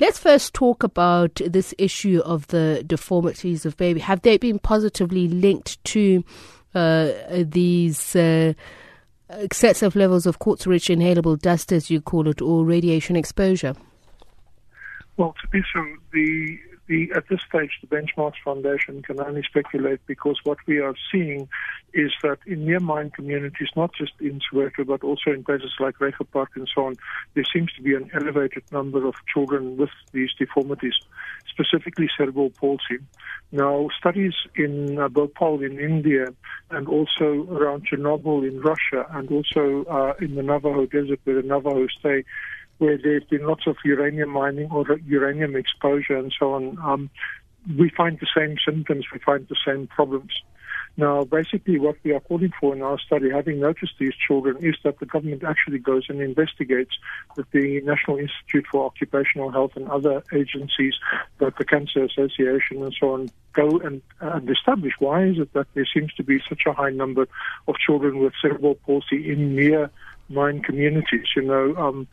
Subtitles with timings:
[0.00, 4.00] Let's first talk about this issue of the deformities of baby.
[4.00, 6.24] Have they been positively linked to
[6.74, 8.54] uh, these uh,
[9.28, 13.74] excessive levels of quartz-rich inhalable dust, as you call it, or radiation exposure?
[15.18, 15.84] Well, to be so,
[16.14, 16.58] the
[16.90, 21.48] the, at this stage, the Benchmarks Foundation can only speculate because what we are seeing
[21.94, 25.94] is that in near mine communities, not just in Soweto, but also in places like
[26.32, 26.96] Park and so on,
[27.34, 30.94] there seems to be an elevated number of children with these deformities,
[31.48, 32.98] specifically cerebral palsy.
[33.52, 36.26] Now, studies in uh, Bhopal in India
[36.70, 41.46] and also around Chernobyl in Russia and also uh, in the Navajo Desert where the
[41.46, 42.24] Navajo stay
[42.80, 47.10] where there's been lots of uranium mining or uranium exposure and so on, um,
[47.78, 50.32] we find the same symptoms, we find the same problems.
[50.96, 54.74] Now, basically, what we are calling for in our study, having noticed these children, is
[54.82, 56.90] that the government actually goes and investigates
[57.36, 60.94] with the National Institute for Occupational Health and other agencies,
[61.38, 65.66] like the Cancer Association and so on, go and, and establish why is it that
[65.74, 67.28] there seems to be such a high number
[67.68, 69.90] of children with cerebral palsy in near
[70.28, 71.26] mine communities.
[71.36, 72.08] You know, um,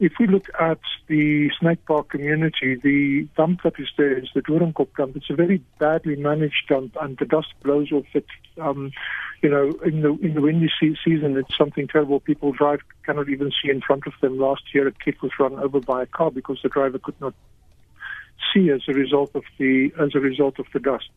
[0.00, 4.42] if we look at the Snake Park community, the dump that is there is the
[4.42, 5.16] Doornkop dump.
[5.16, 8.26] It's a very badly managed dump, and the dust blows off it.
[8.60, 8.92] Um,
[9.42, 12.18] you know, in the in the windy season, it's something terrible.
[12.18, 14.38] People drive cannot even see in front of them.
[14.38, 17.34] Last year, a kid was run over by a car because the driver could not
[18.52, 21.08] see as a result of the as a result of the dust.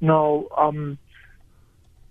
[0.00, 0.46] Now.
[0.56, 0.98] Um,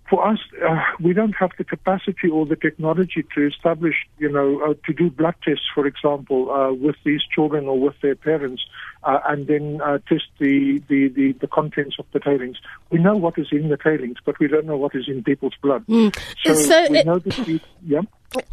[0.08, 4.60] for us, uh, we don't have the capacity or the technology to establish, you know,
[4.62, 8.64] uh, to do blood tests, for example, uh, with these children or with their parents,
[9.02, 12.56] uh, and then uh, test the, the, the, the, contents of the tailings.
[12.90, 15.54] We know what is in the tailings, but we don't know what is in people's
[15.60, 15.84] blood.
[15.86, 16.16] Mm.
[16.44, 18.02] So, so, we know that yeah.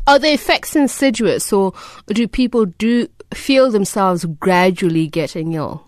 [0.08, 1.74] Are the effects insidious, or
[2.08, 5.86] do people do feel themselves gradually getting ill?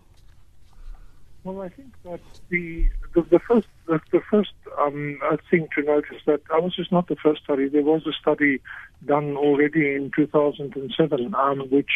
[1.43, 4.51] Well, I think that the the, the first the, the first
[4.85, 5.19] um,
[5.49, 7.67] thing to notice that ours is not the first study.
[7.67, 8.61] There was a study
[9.05, 11.91] done already in 2007, um, which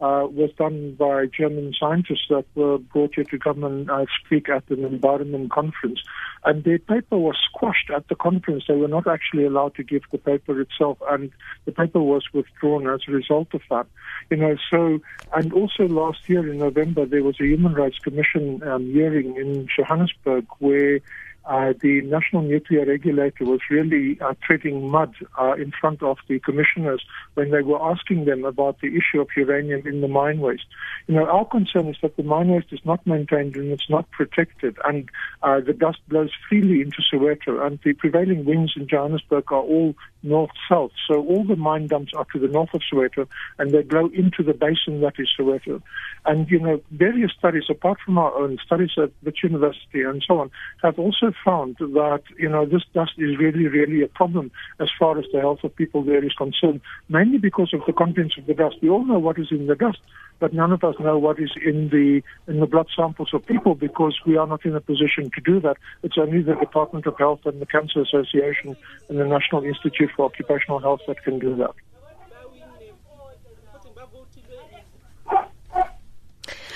[0.00, 4.48] uh, was done by German scientists that were brought here to come and uh, speak
[4.48, 6.00] at an environment conference.
[6.42, 8.64] And their paper was squashed at the conference.
[8.66, 11.30] They were not actually allowed to give the paper itself, and
[11.66, 13.86] the paper was withdrawn as a result of that.
[14.30, 15.00] You know, so,
[15.34, 19.68] and also last year in November, there was a Human Rights Commission um, hearing in
[19.76, 21.00] Johannesburg where
[21.44, 26.38] uh, the National Nuclear Regulator was really uh, treading mud uh, in front of the
[26.40, 27.02] commissioners
[27.34, 30.66] when they were asking them about the issue of uranium in the mine waste.
[31.06, 34.10] You know, our concern is that the mine waste is not maintained and it's not
[34.10, 35.08] protected, and
[35.42, 39.94] uh, the dust blows freely into Soweto, and the prevailing winds in Johannesburg are all
[40.22, 40.92] north-south.
[41.08, 43.26] So all the mine dumps are to the north of Soweto,
[43.58, 45.82] and they blow into the basin that is Soweto.
[46.26, 50.40] And, you know, various studies, apart from our own studies at the University and so
[50.40, 50.50] on,
[50.82, 55.18] have also found that, you know, this dust is really, really a problem as far
[55.18, 58.54] as the health of people there is concerned, mainly because of the contents of the
[58.54, 58.76] dust.
[58.82, 59.98] We all know what is in the dust,
[60.40, 63.74] but none of us know what is in the in the blood samples of people
[63.74, 65.76] because we are not in a position to do that.
[66.02, 68.76] It's only the Department of Health and the Cancer Association
[69.08, 71.74] and the National Institute for Occupational Health that can do that.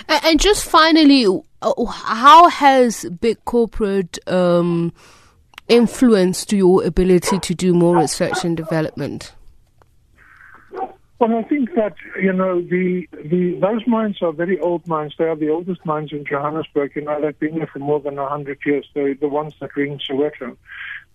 [0.07, 1.27] And just finally,
[1.89, 4.93] how has big corporate um,
[5.69, 9.33] influenced your ability to do more research and development?
[11.21, 15.15] Well, I think that you know the the those mines are very old mines.
[15.17, 16.93] They are the oldest mines in Johannesburg.
[16.97, 18.87] You know, they've been here for more than hundred years.
[18.95, 20.57] They're the ones that ring Soweto.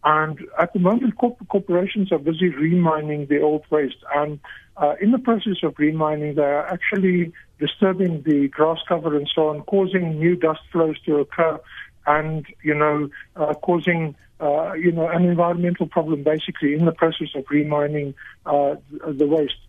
[0.06, 3.98] And at the moment, corp- corporations are busy remining the old waste.
[4.16, 4.40] And
[4.78, 9.50] uh, in the process of remining, they are actually disturbing the grass cover and so
[9.50, 11.60] on, causing new dust flows to occur,
[12.08, 17.28] and you know, uh, causing uh, you know an environmental problem basically in the process
[17.36, 18.14] of remining
[18.46, 19.60] uh, the waste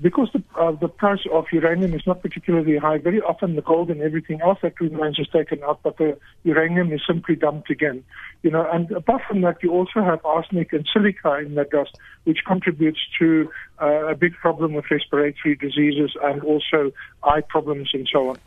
[0.00, 3.90] because the, uh, the price of uranium is not particularly high, very often the gold
[3.90, 8.04] and everything else that remains is taken out, but the uranium is simply dumped again.
[8.42, 11.96] You know, and apart from that, you also have arsenic and silica in that dust,
[12.24, 13.50] which contributes to
[13.80, 18.38] uh, a big problem with respiratory diseases and also eye problems and so on.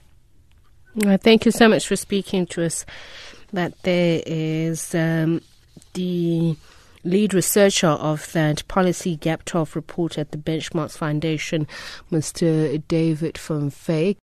[0.96, 2.86] Well, thank you so much for speaking to us.
[3.51, 5.42] That there is um,
[5.94, 6.56] the
[7.04, 11.68] lead researcher of that policy gap 12 report at the Benchmarks Foundation,
[12.12, 12.81] Mr.
[12.88, 14.18] David van Wyk.